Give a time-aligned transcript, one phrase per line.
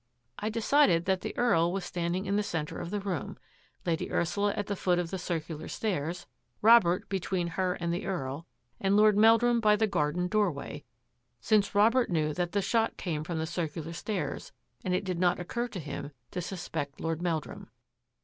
[0.39, 3.37] I de cided that the Earl was standing in the centre of the room.
[3.85, 6.25] Lady Ursula at the foot of the circular stairs,
[6.63, 8.47] Robert between her and the Earl,
[8.79, 10.85] and Lord Meldrum by the garden doorway,
[11.39, 14.51] since Robert knew that the shot came from the circular stairs
[14.83, 17.69] and it did not occur to him to suspect Lord Mel drum.